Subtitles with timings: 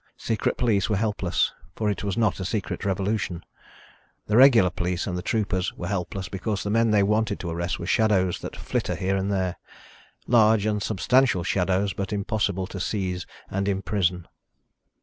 [0.17, 3.45] Secret police were helpless, for it was not a secret revolution.
[4.25, 7.77] The regular police and the troopers were helpless because the men they wanted to arrest
[7.77, 9.57] were shadows that flitter here and there...
[10.25, 14.27] large and substantial shadows, but impossible to seize and imprison.